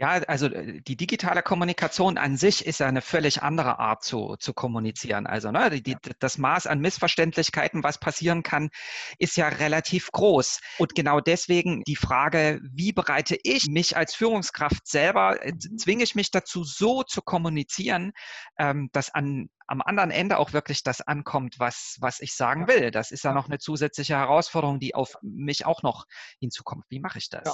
Ja, 0.00 0.10
also 0.28 0.46
äh, 0.46 0.80
die 0.80 0.96
digitale 0.96 1.42
Kommunikation 1.42 2.18
an 2.18 2.36
sich 2.36 2.64
ist 2.64 2.78
ja 2.78 2.86
eine 2.86 3.02
völlig 3.02 3.42
andere 3.42 3.80
Art 3.80 4.04
zu, 4.04 4.36
zu 4.38 4.54
kommunizieren. 4.54 5.26
Also 5.26 5.50
ne, 5.50 5.82
die, 5.82 5.96
das 6.20 6.38
Maß 6.38 6.68
an 6.68 6.78
Missverständlichkeiten, 6.78 7.82
was 7.82 7.98
passieren 7.98 8.44
kann, 8.44 8.70
ist 9.18 9.36
ja 9.36 9.48
relativ 9.48 10.12
groß. 10.12 10.60
Und 10.78 10.94
genau 10.94 11.20
deswegen 11.20 11.82
die 11.82 11.96
Frage, 11.96 12.60
wie 12.72 12.92
bereite 12.92 13.36
ich 13.42 13.66
mich 13.66 13.96
als 13.96 14.14
Führungskraft 14.14 14.86
selber, 14.86 15.42
äh, 15.42 15.52
mhm. 15.52 15.78
zwinge 15.78 16.04
ich 16.04 16.14
mich 16.14 16.30
dazu, 16.30 16.62
so 16.62 17.02
zu 17.02 17.20
kommunizieren, 17.20 18.12
ähm, 18.56 18.90
dass 18.92 19.12
an, 19.12 19.48
am 19.66 19.82
anderen 19.82 20.12
Ende 20.12 20.38
auch 20.38 20.52
wirklich 20.52 20.84
das 20.84 21.00
ankommt, 21.00 21.56
was, 21.58 21.96
was 21.98 22.20
ich 22.20 22.36
sagen 22.36 22.68
will. 22.68 22.92
Das 22.92 23.10
ist 23.10 23.24
ja 23.24 23.32
noch 23.32 23.48
eine 23.48 23.58
zusätzliche 23.58 24.14
Herausforderung, 24.16 24.78
die 24.78 24.94
auf 24.94 25.16
mich 25.22 25.66
auch 25.66 25.82
noch 25.82 26.06
hinzukommt. 26.38 26.84
Wie 26.88 27.00
mache 27.00 27.18
ich 27.18 27.30
das? 27.30 27.44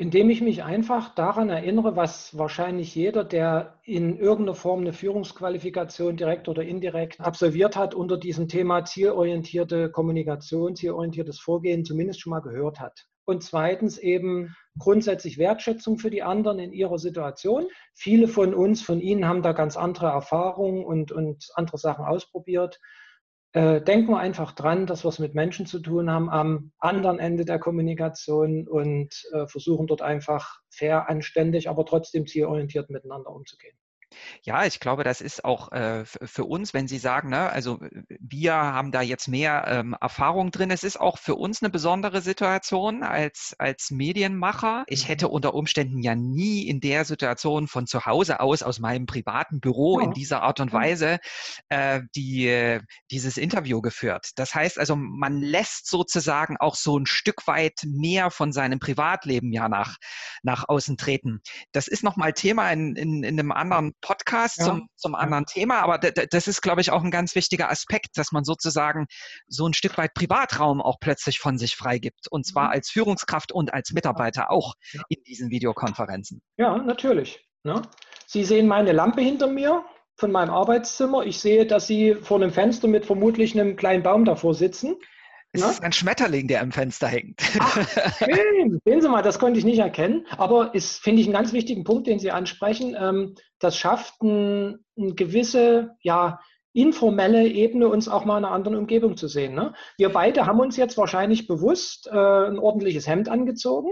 Indem 0.00 0.30
ich 0.30 0.40
mich 0.40 0.62
einfach 0.62 1.12
daran 1.16 1.50
erinnere, 1.50 1.96
was 1.96 2.38
wahrscheinlich 2.38 2.94
jeder, 2.94 3.24
der 3.24 3.80
in 3.82 4.16
irgendeiner 4.16 4.54
Form 4.54 4.82
eine 4.82 4.92
Führungsqualifikation 4.92 6.16
direkt 6.16 6.48
oder 6.48 6.62
indirekt 6.62 7.20
absolviert 7.20 7.74
hat, 7.74 7.96
unter 7.96 8.16
diesem 8.16 8.46
Thema 8.46 8.84
zielorientierte 8.84 9.90
Kommunikation, 9.90 10.76
zielorientiertes 10.76 11.40
Vorgehen 11.40 11.84
zumindest 11.84 12.20
schon 12.20 12.30
mal 12.30 12.38
gehört 12.38 12.78
hat. 12.78 13.06
Und 13.24 13.42
zweitens 13.42 13.98
eben 13.98 14.54
grundsätzlich 14.78 15.36
Wertschätzung 15.36 15.98
für 15.98 16.10
die 16.10 16.22
anderen 16.22 16.60
in 16.60 16.72
ihrer 16.72 16.98
Situation. 16.98 17.66
Viele 17.92 18.28
von 18.28 18.54
uns, 18.54 18.80
von 18.80 19.00
Ihnen 19.00 19.26
haben 19.26 19.42
da 19.42 19.50
ganz 19.50 19.76
andere 19.76 20.06
Erfahrungen 20.06 20.84
und, 20.84 21.10
und 21.10 21.48
andere 21.56 21.76
Sachen 21.76 22.04
ausprobiert. 22.04 22.78
Äh, 23.58 23.82
denken 23.82 24.12
wir 24.12 24.18
einfach 24.20 24.52
dran, 24.52 24.86
dass 24.86 25.04
wir 25.04 25.08
es 25.08 25.18
mit 25.18 25.34
Menschen 25.34 25.66
zu 25.66 25.80
tun 25.80 26.12
haben 26.12 26.30
am 26.30 26.70
anderen 26.78 27.18
Ende 27.18 27.44
der 27.44 27.58
Kommunikation 27.58 28.68
und 28.68 29.08
äh, 29.32 29.48
versuchen 29.48 29.88
dort 29.88 30.00
einfach 30.00 30.60
fair, 30.70 31.08
anständig, 31.10 31.68
aber 31.68 31.84
trotzdem 31.84 32.28
zielorientiert 32.28 32.88
miteinander 32.88 33.32
umzugehen. 33.32 33.76
Ja, 34.42 34.64
ich 34.64 34.80
glaube, 34.80 35.04
das 35.04 35.20
ist 35.20 35.44
auch 35.44 35.70
äh, 35.72 36.04
für 36.04 36.44
uns, 36.44 36.72
wenn 36.72 36.88
Sie 36.88 36.98
sagen, 36.98 37.28
ne, 37.28 37.50
also 37.50 37.78
wir 38.20 38.54
haben 38.54 38.90
da 38.92 39.02
jetzt 39.02 39.28
mehr 39.28 39.64
ähm, 39.68 39.96
Erfahrung 40.00 40.50
drin. 40.50 40.70
Es 40.70 40.84
ist 40.84 40.98
auch 40.98 41.18
für 41.18 41.34
uns 41.34 41.62
eine 41.62 41.70
besondere 41.70 42.22
Situation 42.22 43.02
als, 43.02 43.54
als 43.58 43.90
Medienmacher. 43.90 44.84
Ich 44.86 45.08
hätte 45.08 45.26
mhm. 45.26 45.32
unter 45.32 45.54
Umständen 45.54 46.02
ja 46.02 46.14
nie 46.14 46.66
in 46.66 46.80
der 46.80 47.04
Situation 47.04 47.68
von 47.68 47.86
zu 47.86 48.06
Hause 48.06 48.40
aus, 48.40 48.62
aus 48.62 48.78
meinem 48.78 49.06
privaten 49.06 49.60
Büro 49.60 50.00
ja. 50.00 50.06
in 50.06 50.12
dieser 50.12 50.42
Art 50.42 50.60
und 50.60 50.72
Weise 50.72 51.18
äh, 51.68 52.00
die, 52.16 52.78
dieses 53.10 53.36
Interview 53.36 53.82
geführt. 53.82 54.30
Das 54.36 54.54
heißt 54.54 54.78
also, 54.78 54.96
man 54.96 55.40
lässt 55.40 55.88
sozusagen 55.88 56.56
auch 56.58 56.74
so 56.76 56.98
ein 56.98 57.06
Stück 57.06 57.46
weit 57.46 57.80
mehr 57.84 58.30
von 58.30 58.52
seinem 58.52 58.78
Privatleben 58.78 59.52
ja 59.52 59.68
nach, 59.68 59.96
nach 60.42 60.68
außen 60.68 60.96
treten. 60.96 61.40
Das 61.72 61.88
ist 61.88 62.02
nochmal 62.02 62.32
Thema 62.32 62.70
in, 62.70 62.96
in, 62.96 63.22
in 63.22 63.38
einem 63.38 63.52
anderen 63.52 63.92
Podcast 64.00 64.58
ja. 64.58 64.64
zum, 64.64 64.88
zum 64.96 65.14
anderen 65.14 65.46
Thema, 65.46 65.80
aber 65.80 65.98
das 65.98 66.48
ist, 66.48 66.62
glaube 66.62 66.80
ich, 66.80 66.90
auch 66.90 67.02
ein 67.02 67.10
ganz 67.10 67.34
wichtiger 67.34 67.70
Aspekt, 67.70 68.16
dass 68.16 68.32
man 68.32 68.44
sozusagen 68.44 69.06
so 69.46 69.66
ein 69.66 69.74
Stück 69.74 69.98
weit 69.98 70.14
Privatraum 70.14 70.80
auch 70.80 70.98
plötzlich 71.00 71.38
von 71.38 71.58
sich 71.58 71.76
freigibt. 71.76 72.26
Und 72.30 72.46
zwar 72.46 72.66
mhm. 72.66 72.72
als 72.72 72.90
Führungskraft 72.90 73.52
und 73.52 73.72
als 73.72 73.92
Mitarbeiter 73.92 74.50
auch 74.50 74.74
in 75.08 75.22
diesen 75.24 75.50
Videokonferenzen. 75.50 76.42
Ja, 76.56 76.78
natürlich. 76.78 77.44
Ne? 77.64 77.82
Sie 78.26 78.44
sehen 78.44 78.66
meine 78.66 78.92
Lampe 78.92 79.20
hinter 79.20 79.46
mir 79.46 79.84
von 80.16 80.32
meinem 80.32 80.50
Arbeitszimmer. 80.50 81.24
Ich 81.24 81.40
sehe, 81.40 81.66
dass 81.66 81.86
Sie 81.86 82.14
vor 82.14 82.38
einem 82.38 82.50
Fenster 82.50 82.88
mit 82.88 83.06
vermutlich 83.06 83.58
einem 83.58 83.76
kleinen 83.76 84.02
Baum 84.02 84.24
davor 84.24 84.54
sitzen. 84.54 84.96
Es 85.52 85.62
ist 85.62 85.82
ein 85.82 85.92
Schmetterling, 85.92 86.46
der 86.46 86.60
am 86.60 86.72
Fenster 86.72 87.08
hängt. 87.08 87.40
Ach, 87.58 87.76
schön. 88.18 88.80
Sehen 88.84 89.00
Sie 89.00 89.08
mal, 89.08 89.22
das 89.22 89.38
konnte 89.38 89.58
ich 89.58 89.64
nicht 89.64 89.78
erkennen. 89.78 90.26
Aber 90.36 90.74
ist, 90.74 90.98
finde 90.98 91.22
ich, 91.22 91.26
einen 91.26 91.34
ganz 91.34 91.52
wichtigen 91.52 91.84
Punkt, 91.84 92.06
den 92.06 92.18
Sie 92.18 92.30
ansprechen. 92.30 92.94
Ähm, 92.98 93.34
das 93.58 93.76
schafft 93.76 94.22
ein, 94.22 94.84
eine 94.96 95.14
gewisse, 95.14 95.96
ja, 96.02 96.38
informelle 96.74 97.48
Ebene, 97.48 97.88
uns 97.88 98.08
auch 98.08 98.24
mal 98.24 98.38
in 98.38 98.44
einer 98.44 98.54
anderen 98.54 98.76
Umgebung 98.76 99.16
zu 99.16 99.26
sehen. 99.26 99.54
Ne? 99.54 99.72
Wir 99.96 100.10
beide 100.10 100.46
haben 100.46 100.60
uns 100.60 100.76
jetzt 100.76 100.98
wahrscheinlich 100.98 101.48
bewusst 101.48 102.06
äh, 102.06 102.10
ein 102.10 102.58
ordentliches 102.58 103.06
Hemd 103.08 103.28
angezogen 103.28 103.88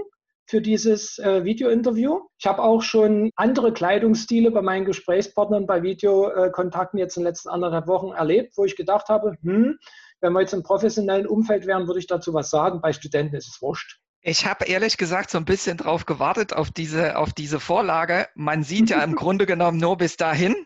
für 0.48 0.60
dieses 0.60 1.18
äh, 1.18 1.42
Video-Interview. 1.42 2.20
Ich 2.38 2.46
habe 2.46 2.62
auch 2.62 2.82
schon 2.82 3.30
andere 3.34 3.72
Kleidungsstile 3.72 4.50
bei 4.50 4.62
meinen 4.62 4.84
Gesprächspartnern 4.84 5.66
bei 5.66 5.82
Videokontakten 5.82 6.98
jetzt 6.98 7.16
in 7.16 7.22
den 7.22 7.28
letzten 7.28 7.48
anderthalb 7.48 7.88
Wochen 7.88 8.12
erlebt, 8.12 8.52
wo 8.56 8.64
ich 8.64 8.76
gedacht 8.76 9.08
habe, 9.08 9.36
hm, 9.42 9.78
wenn 10.20 10.32
wir 10.32 10.40
jetzt 10.40 10.54
im 10.54 10.62
professionellen 10.62 11.26
Umfeld 11.26 11.66
wären, 11.66 11.86
würde 11.86 12.00
ich 12.00 12.06
dazu 12.06 12.34
was 12.34 12.50
sagen. 12.50 12.80
Bei 12.80 12.92
Studenten 12.92 13.36
ist 13.36 13.48
es 13.48 13.62
wurscht. 13.62 13.98
Ich 14.22 14.44
habe 14.44 14.64
ehrlich 14.64 14.96
gesagt 14.96 15.30
so 15.30 15.38
ein 15.38 15.44
bisschen 15.44 15.76
drauf 15.76 16.04
gewartet, 16.04 16.52
auf 16.52 16.70
diese, 16.70 17.16
auf 17.16 17.32
diese 17.32 17.60
Vorlage. 17.60 18.26
Man 18.34 18.64
sieht 18.64 18.90
ja 18.90 19.02
im 19.02 19.14
Grunde 19.16 19.46
genommen 19.46 19.78
nur 19.78 19.96
bis 19.96 20.16
dahin. 20.16 20.56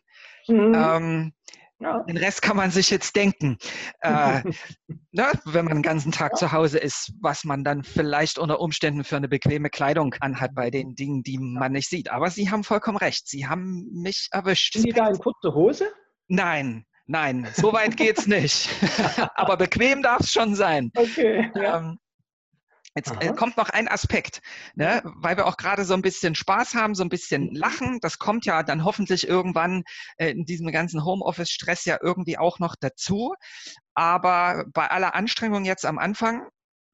Mhm. 0.49 0.75
Ähm, 0.75 1.33
ja. 1.81 2.03
Den 2.03 2.19
Rest 2.19 2.43
kann 2.43 2.57
man 2.57 2.71
sich 2.71 2.91
jetzt 2.91 3.17
denken, 3.17 3.57
äh, 4.01 4.43
ne, 5.13 5.33
wenn 5.47 5.65
man 5.65 5.77
den 5.77 5.83
ganzen 5.83 6.13
Tag 6.13 6.33
ja. 6.33 6.37
zu 6.37 6.53
Hause 6.53 6.79
ist, 6.79 7.13
was 7.21 7.45
man 7.45 7.65
dann 7.65 7.85
vielleicht 7.85 8.39
unter 8.39 8.61
Umständen 8.61 9.03
für 9.03 9.17
eine 9.17 9.29
bequeme 9.29 9.71
Kleidung 9.71 10.15
anhat 10.21 10.55
bei 10.55 10.71
den 10.71 10.95
Dingen, 10.95 11.23
die 11.23 11.39
man 11.39 11.73
nicht 11.73 11.89
sieht. 11.89 12.11
Aber 12.11 12.31
Sie 12.31 12.51
haben 12.51 12.65
vollkommen 12.65 12.99
recht. 12.99 13.29
Sie 13.29 13.47
haben 13.47 13.89
mich 13.93 14.29
erwischt. 14.31 14.75
Sind 14.75 14.83
Sie 14.83 14.93
da 14.93 15.09
in 15.09 15.19
kurze 15.19 15.55
Hose? 15.55 15.91
Nein, 16.29 16.85
nein, 17.11 17.49
so 17.55 17.73
weit 17.73 17.97
geht's 17.97 18.27
nicht. 18.27 18.69
Aber 19.35 19.57
bequem 19.57 20.03
darf 20.03 20.21
es 20.21 20.33
schon 20.33 20.55
sein. 20.55 20.91
Okay. 20.95 21.51
Ähm, 21.55 21.99
Jetzt 22.97 23.13
äh, 23.21 23.33
kommt 23.35 23.57
noch 23.57 23.71
ein 23.71 23.87
Aspekt, 23.87 24.41
ne? 24.75 25.01
weil 25.05 25.37
wir 25.37 25.47
auch 25.47 25.57
gerade 25.57 25.85
so 25.85 25.95
ein 25.95 26.03
bisschen 26.03 26.35
Spaß 26.35 26.75
haben, 26.75 26.97
so 26.97 27.05
ein 27.05 27.09
bisschen 27.09 27.51
mhm. 27.51 27.57
lachen. 27.57 27.99
Das 28.01 28.19
kommt 28.19 28.47
ja 28.47 28.65
dann 28.65 28.85
hoffentlich 28.85 29.29
irgendwann 29.29 29.85
äh, 30.17 30.31
in 30.31 30.45
diesem 30.45 30.73
ganzen 30.73 31.05
Homeoffice-Stress 31.05 31.85
ja 31.85 31.99
irgendwie 32.03 32.37
auch 32.37 32.59
noch 32.59 32.75
dazu. 32.81 33.35
Aber 33.95 34.65
bei 34.73 34.91
aller 34.91 35.15
Anstrengung 35.15 35.65
jetzt 35.65 35.87
am 35.87 35.99
Anfang 35.99 36.49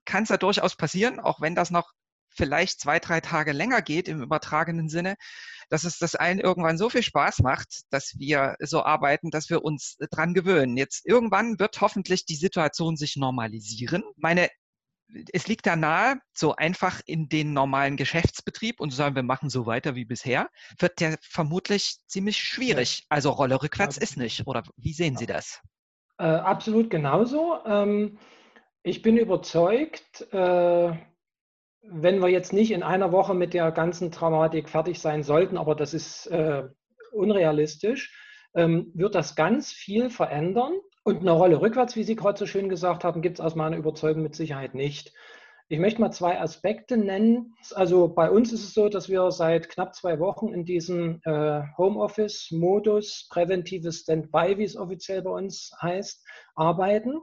kann 0.05 0.25
es 0.25 0.29
ja 0.29 0.37
durchaus 0.37 0.77
passieren, 0.77 1.19
auch 1.19 1.41
wenn 1.41 1.55
das 1.55 1.71
noch 1.71 1.93
vielleicht 2.37 2.81
zwei, 2.81 2.99
drei 2.99 3.21
Tage 3.21 3.53
länger 3.53 3.83
geht 3.83 4.09
im 4.09 4.23
übertragenen 4.23 4.89
Sinne, 4.89 5.17
dass 5.69 5.85
es 5.85 5.99
das 5.99 6.15
allen 6.15 6.39
irgendwann 6.39 6.79
so 6.79 6.91
viel 6.91 7.03
Spaß 7.03 7.41
macht, 7.41 7.83
dass 7.91 8.15
wir 8.19 8.57
so 8.61 8.83
arbeiten, 8.85 9.31
dass 9.31 9.51
wir 9.51 9.65
uns 9.65 9.97
dran 10.11 10.35
gewöhnen. 10.35 10.77
Jetzt 10.77 11.07
irgendwann 11.07 11.59
wird 11.59 11.81
hoffentlich 11.81 12.25
die 12.25 12.37
Situation 12.37 12.97
sich 12.97 13.17
normalisieren. 13.17 14.05
Meine 14.17 14.49
es 15.33 15.47
liegt 15.47 15.67
da 15.67 15.77
nahe, 15.77 16.17
so 16.33 16.57
einfach 16.57 17.01
in 17.07 17.29
den 17.29 17.53
normalen 17.53 17.97
Geschäftsbetrieb 17.97 18.81
und 18.81 18.91
zu 18.91 18.97
sagen, 18.97 19.15
wir 19.15 19.23
machen 19.23 19.51
so 19.51 19.67
weiter 19.67 19.95
wie 19.95 20.05
bisher, 20.05 20.49
wird 20.79 21.01
der 21.01 21.17
vermutlich 21.23 21.99
ziemlich 22.07 22.39
schwierig. 22.39 23.05
Also 23.09 23.31
Rolle 23.31 23.63
rückwärts 23.63 23.99
ist 23.99 24.17
nicht. 24.17 24.47
Oder 24.47 24.65
wie 24.77 24.93
sehen 24.93 25.17
Sie 25.17 25.27
das? 25.27 25.61
Äh, 26.19 26.25
absolut 26.25 26.91
genauso. 26.91 27.59
Ähm, 27.65 28.19
ich 28.83 29.03
bin 29.03 29.17
überzeugt, 29.17 30.27
äh, 30.33 30.93
wenn 31.91 32.21
wir 32.21 32.29
jetzt 32.29 32.53
nicht 32.53 32.73
in 32.73 32.83
einer 32.83 33.13
Woche 33.13 33.35
mit 33.35 33.55
der 33.55 33.71
ganzen 33.73 34.11
Dramatik 34.11 34.69
fertig 34.69 35.01
sein 35.01 35.23
sollten, 35.23 35.57
aber 35.57 35.75
das 35.75 35.95
ist 35.95 36.27
äh, 36.27 36.65
unrealistisch, 37.13 38.15
ähm, 38.55 38.91
wird 38.95 39.15
das 39.15 39.37
ganz 39.37 39.73
viel 39.73 40.11
verändern. 40.11 40.73
Und 41.05 41.21
eine 41.21 41.33
Rolle 41.33 41.61
rückwärts, 41.61 41.95
wie 41.95 42.03
Sie 42.03 42.17
gerade 42.17 42.39
so 42.39 42.47
schön 42.47 42.69
gesagt 42.69 43.05
haben, 43.05 43.23
gibt 43.23 43.39
es 43.39 43.45
aus 43.45 43.55
meiner 43.55 43.77
Überzeugung 43.77 44.23
mit 44.23 44.35
Sicherheit 44.35 44.75
nicht. 44.75 45.13
Ich 45.69 45.81
möchte 45.81 46.01
mal 46.01 46.13
zwei 46.13 46.41
Aspekte 46.41 46.97
nennen. 46.97 47.55
Also 47.75 48.09
bei 48.09 48.31
uns 48.31 48.53
ist 48.53 48.63
es 48.63 48.75
so, 48.75 48.89
dass 48.89 49.09
wir 49.09 49.31
seit 49.33 49.69
knapp 49.69 49.95
zwei 49.97 50.21
Wochen 50.21 50.53
in 50.53 50.65
diesem 50.65 51.21
äh, 51.25 51.63
Homeoffice-Modus, 51.77 53.29
präventives 53.31 54.01
Standby, 54.01 54.59
wie 54.59 54.65
es 54.65 54.77
offiziell 54.77 55.23
bei 55.23 55.31
uns 55.31 55.73
heißt, 55.83 56.25
arbeiten. 56.55 57.21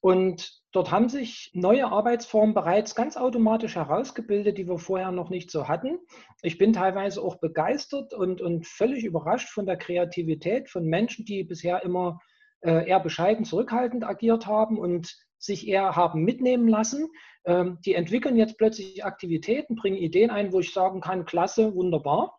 Und 0.00 0.52
dort 0.76 0.90
haben 0.90 1.08
sich 1.08 1.50
neue 1.54 1.86
Arbeitsformen 1.86 2.54
bereits 2.54 2.94
ganz 2.94 3.16
automatisch 3.16 3.76
herausgebildet, 3.76 4.58
die 4.58 4.68
wir 4.68 4.78
vorher 4.78 5.10
noch 5.10 5.30
nicht 5.30 5.50
so 5.50 5.68
hatten. 5.68 5.98
Ich 6.42 6.58
bin 6.58 6.74
teilweise 6.74 7.22
auch 7.22 7.36
begeistert 7.36 8.12
und, 8.12 8.42
und 8.42 8.66
völlig 8.66 9.04
überrascht 9.04 9.48
von 9.48 9.64
der 9.64 9.78
Kreativität 9.78 10.68
von 10.68 10.84
Menschen, 10.84 11.24
die 11.24 11.44
bisher 11.44 11.82
immer 11.82 12.20
äh, 12.60 12.86
eher 12.88 13.00
bescheiden, 13.00 13.46
zurückhaltend 13.46 14.04
agiert 14.04 14.46
haben 14.46 14.78
und 14.78 15.16
sich 15.38 15.66
eher 15.66 15.96
haben 15.96 16.24
mitnehmen 16.24 16.68
lassen. 16.68 17.08
Ähm, 17.46 17.78
die 17.86 17.94
entwickeln 17.94 18.36
jetzt 18.36 18.58
plötzlich 18.58 19.02
Aktivitäten, 19.02 19.76
bringen 19.76 19.96
Ideen 19.96 20.30
ein, 20.30 20.52
wo 20.52 20.60
ich 20.60 20.74
sagen 20.74 21.00
kann, 21.00 21.24
klasse, 21.24 21.74
wunderbar. 21.74 22.38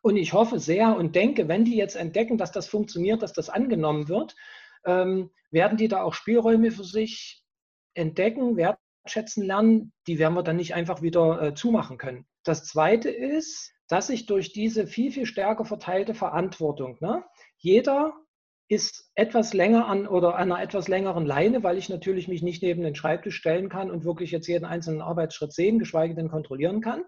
Und 0.00 0.16
ich 0.16 0.32
hoffe 0.32 0.60
sehr 0.60 0.96
und 0.96 1.16
denke, 1.16 1.48
wenn 1.48 1.64
die 1.64 1.76
jetzt 1.76 1.96
entdecken, 1.96 2.38
dass 2.38 2.52
das 2.52 2.68
funktioniert, 2.68 3.20
dass 3.22 3.32
das 3.32 3.50
angenommen 3.50 4.08
wird, 4.08 4.36
ähm, 4.84 5.30
werden 5.50 5.76
die 5.76 5.88
da 5.88 6.02
auch 6.02 6.14
Spielräume 6.14 6.70
für 6.70 6.84
sich 6.84 7.37
entdecken, 7.98 8.56
wertschätzen 8.56 9.44
lernen. 9.44 9.92
Die 10.06 10.18
werden 10.18 10.34
wir 10.34 10.42
dann 10.42 10.56
nicht 10.56 10.74
einfach 10.74 11.02
wieder 11.02 11.42
äh, 11.42 11.54
zumachen 11.54 11.98
können. 11.98 12.26
Das 12.44 12.64
Zweite 12.64 13.10
ist, 13.10 13.72
dass 13.88 14.06
sich 14.06 14.26
durch 14.26 14.52
diese 14.52 14.86
viel, 14.86 15.12
viel 15.12 15.26
stärker 15.26 15.64
verteilte 15.64 16.14
Verantwortung, 16.14 16.96
ne, 17.00 17.24
jeder 17.56 18.14
ist 18.68 19.10
etwas 19.14 19.54
länger 19.54 19.86
an 19.86 20.06
oder 20.06 20.36
an 20.36 20.52
einer 20.52 20.62
etwas 20.62 20.88
längeren 20.88 21.24
Leine, 21.24 21.62
weil 21.62 21.78
ich 21.78 21.88
natürlich 21.88 22.28
mich 22.28 22.42
nicht 22.42 22.62
neben 22.62 22.82
den 22.82 22.94
Schreibtisch 22.94 23.36
stellen 23.36 23.70
kann 23.70 23.90
und 23.90 24.04
wirklich 24.04 24.30
jetzt 24.30 24.46
jeden 24.46 24.66
einzelnen 24.66 25.00
Arbeitsschritt 25.00 25.54
sehen, 25.54 25.78
geschweige 25.78 26.14
denn 26.14 26.28
kontrollieren 26.28 26.82
kann. 26.82 27.02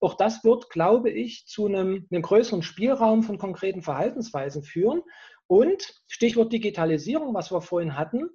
Auch 0.00 0.14
das 0.14 0.44
wird, 0.44 0.70
glaube 0.70 1.10
ich, 1.10 1.46
zu 1.46 1.66
einem, 1.66 2.06
einem 2.10 2.22
größeren 2.22 2.62
Spielraum 2.62 3.22
von 3.22 3.38
konkreten 3.38 3.82
Verhaltensweisen 3.82 4.62
führen. 4.62 5.02
Und 5.46 5.94
Stichwort 6.08 6.52
Digitalisierung, 6.52 7.34
was 7.34 7.52
wir 7.52 7.60
vorhin 7.60 7.98
hatten. 7.98 8.30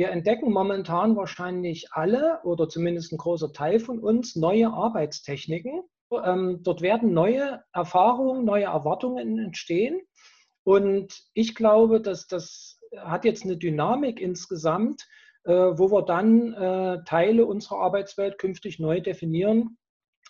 Wir 0.00 0.12
entdecken 0.12 0.50
momentan 0.50 1.14
wahrscheinlich 1.14 1.88
alle 1.92 2.40
oder 2.44 2.70
zumindest 2.70 3.12
ein 3.12 3.18
großer 3.18 3.52
Teil 3.52 3.80
von 3.80 3.98
uns 3.98 4.34
neue 4.34 4.72
Arbeitstechniken. 4.72 5.82
Ähm, 6.24 6.60
dort 6.62 6.80
werden 6.80 7.12
neue 7.12 7.62
Erfahrungen, 7.74 8.46
neue 8.46 8.64
Erwartungen 8.64 9.38
entstehen. 9.38 10.00
Und 10.64 11.20
ich 11.34 11.54
glaube, 11.54 12.00
dass 12.00 12.26
das 12.26 12.80
hat 12.96 13.26
jetzt 13.26 13.44
eine 13.44 13.58
Dynamik 13.58 14.22
insgesamt, 14.22 15.06
äh, 15.44 15.52
wo 15.52 15.92
wir 15.92 16.06
dann 16.06 16.54
äh, 16.54 17.04
Teile 17.04 17.44
unserer 17.44 17.80
Arbeitswelt 17.80 18.38
künftig 18.38 18.78
neu 18.78 19.02
definieren, 19.02 19.76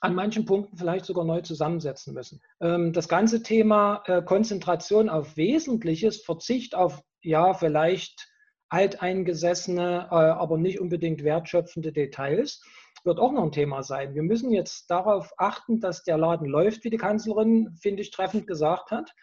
an 0.01 0.17
manchen 0.17 0.47
Punkten 0.47 0.79
vielleicht 0.79 1.05
sogar 1.05 1.25
neu 1.25 1.43
zusammensetzen 1.43 2.13
müssen. 2.13 2.41
Ähm, 2.61 2.93
das 2.93 3.09
ganze 3.09 3.45
Thema 3.45 4.03
äh, 4.07 4.21
Konzentration 4.21 5.09
auf 5.09 5.37
Wesentliches, 5.37 6.25
Verzicht 6.25 6.75
auf 6.75 7.05
ja 7.23 7.55
vielleicht 7.55 8.30
alteingesessene, 8.71 10.11
aber 10.11 10.57
nicht 10.57 10.81
unbedingt 10.81 11.23
wertschöpfende 11.23 11.93
Details, 11.93 12.63
wird 13.05 13.19
auch 13.19 13.33
noch 13.33 13.45
ein 13.45 13.53
Thema 13.53 13.83
sein. 13.83 14.15
Wir 14.15 14.23
müssen 14.23 14.53
jetzt 14.53 14.91
darauf 14.91 15.33
achten, 15.37 15.81
dass 15.81 16.03
der 16.05 16.19
Laden 16.19 16.49
läuft, 16.49 16.85
wie 16.85 16.91
die 16.91 16.97
Kanzlerin, 16.97 17.77
finde 17.81 18.03
ich, 18.03 18.11
treffend 18.11 18.47
gesagt 18.47 18.91
hat. 18.91 19.15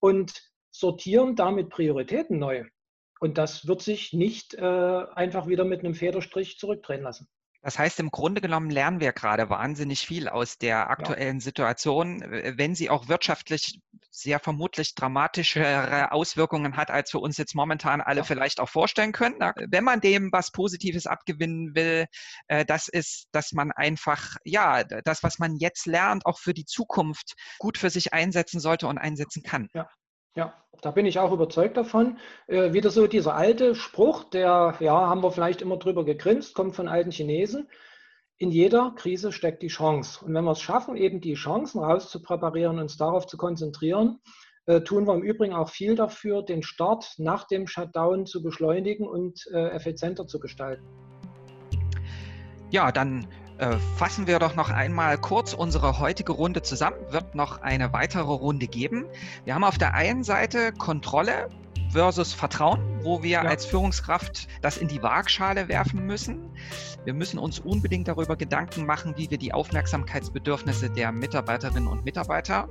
Und 0.00 0.52
sortieren 0.72 1.36
damit 1.36 1.68
Prioritäten 1.68 2.38
neu. 2.38 2.64
Und 3.20 3.38
das 3.38 3.68
wird 3.68 3.82
sich 3.82 4.12
nicht 4.12 4.54
äh, 4.54 4.60
einfach 4.62 5.46
wieder 5.46 5.64
mit 5.64 5.80
einem 5.80 5.94
Federstrich 5.94 6.58
zurückdrehen 6.58 7.02
lassen. 7.02 7.28
Das 7.62 7.78
heißt, 7.78 8.00
im 8.00 8.10
Grunde 8.10 8.40
genommen 8.40 8.70
lernen 8.70 9.00
wir 9.00 9.12
gerade 9.12 9.48
wahnsinnig 9.48 10.06
viel 10.06 10.28
aus 10.28 10.58
der 10.58 10.90
aktuellen 10.90 11.38
ja. 11.38 11.44
Situation, 11.44 12.20
wenn 12.20 12.74
sie 12.74 12.90
auch 12.90 13.08
wirtschaftlich 13.08 13.80
sehr 14.10 14.40
vermutlich 14.40 14.94
dramatischere 14.94 16.12
Auswirkungen 16.12 16.76
hat, 16.76 16.90
als 16.90 17.14
wir 17.14 17.20
uns 17.22 17.38
jetzt 17.38 17.54
momentan 17.54 18.00
alle 18.00 18.18
ja. 18.18 18.24
vielleicht 18.24 18.60
auch 18.60 18.68
vorstellen 18.68 19.12
können. 19.12 19.38
Wenn 19.68 19.84
man 19.84 20.00
dem 20.00 20.30
was 20.32 20.50
Positives 20.50 21.06
abgewinnen 21.06 21.74
will, 21.74 22.06
äh, 22.48 22.64
das 22.64 22.88
ist, 22.88 23.28
dass 23.32 23.52
man 23.52 23.72
einfach, 23.72 24.36
ja, 24.44 24.84
das, 24.84 25.22
was 25.22 25.38
man 25.38 25.56
jetzt 25.56 25.86
lernt, 25.86 26.26
auch 26.26 26.38
für 26.38 26.52
die 26.54 26.66
Zukunft 26.66 27.34
gut 27.58 27.78
für 27.78 27.90
sich 27.90 28.12
einsetzen 28.12 28.60
sollte 28.60 28.86
und 28.86 28.98
einsetzen 28.98 29.42
kann. 29.42 29.68
Ja. 29.72 29.88
Ja, 30.34 30.54
da 30.80 30.90
bin 30.90 31.06
ich 31.06 31.18
auch 31.18 31.32
überzeugt 31.32 31.76
davon. 31.76 32.18
Äh, 32.46 32.72
wieder 32.72 32.90
so 32.90 33.06
dieser 33.06 33.34
alte 33.34 33.74
Spruch, 33.74 34.24
der, 34.24 34.76
ja, 34.80 35.08
haben 35.08 35.22
wir 35.22 35.30
vielleicht 35.30 35.62
immer 35.62 35.76
drüber 35.76 36.04
gegrinst, 36.04 36.54
kommt 36.54 36.74
von 36.74 36.88
alten 36.88 37.10
Chinesen. 37.10 37.68
In 38.38 38.50
jeder 38.50 38.92
Krise 38.96 39.30
steckt 39.30 39.62
die 39.62 39.68
Chance. 39.68 40.24
Und 40.24 40.34
wenn 40.34 40.44
wir 40.44 40.52
es 40.52 40.60
schaffen, 40.60 40.96
eben 40.96 41.20
die 41.20 41.34
Chancen 41.34 41.80
rauszupräparieren, 41.80 42.78
uns 42.78 42.96
darauf 42.96 43.26
zu 43.26 43.36
konzentrieren, 43.36 44.20
äh, 44.66 44.80
tun 44.80 45.06
wir 45.06 45.14
im 45.14 45.22
Übrigen 45.22 45.54
auch 45.54 45.68
viel 45.68 45.96
dafür, 45.96 46.42
den 46.42 46.62
Start 46.62 47.14
nach 47.18 47.46
dem 47.46 47.66
Shutdown 47.66 48.26
zu 48.26 48.42
beschleunigen 48.42 49.06
und 49.06 49.46
äh, 49.52 49.68
effizienter 49.68 50.26
zu 50.26 50.40
gestalten. 50.40 50.84
Ja, 52.70 52.90
dann 52.90 53.26
fassen 53.96 54.26
wir 54.26 54.38
doch 54.38 54.54
noch 54.54 54.70
einmal 54.70 55.18
kurz 55.18 55.54
unsere 55.54 55.98
heutige 55.98 56.32
Runde 56.32 56.62
zusammen. 56.62 56.96
Wird 57.10 57.34
noch 57.34 57.60
eine 57.60 57.92
weitere 57.92 58.32
Runde 58.32 58.66
geben. 58.66 59.04
Wir 59.44 59.54
haben 59.54 59.64
auf 59.64 59.78
der 59.78 59.94
einen 59.94 60.24
Seite 60.24 60.72
Kontrolle 60.72 61.48
versus 61.92 62.32
Vertrauen, 62.32 62.80
wo 63.02 63.22
wir 63.22 63.30
ja. 63.30 63.42
als 63.42 63.66
Führungskraft 63.66 64.48
das 64.62 64.78
in 64.78 64.88
die 64.88 65.02
Waagschale 65.02 65.68
werfen 65.68 66.06
müssen. 66.06 66.50
Wir 67.04 67.14
müssen 67.14 67.38
uns 67.38 67.58
unbedingt 67.60 68.08
darüber 68.08 68.36
Gedanken 68.36 68.86
machen, 68.86 69.14
wie 69.16 69.30
wir 69.30 69.38
die 69.38 69.52
Aufmerksamkeitsbedürfnisse 69.52 70.90
der 70.90 71.12
Mitarbeiterinnen 71.12 71.86
und 71.86 72.04
Mitarbeiter 72.04 72.66